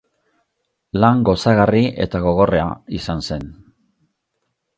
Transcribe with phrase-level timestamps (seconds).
[1.03, 2.65] Lan gozagarri eta gogorra
[3.01, 3.47] izan zen.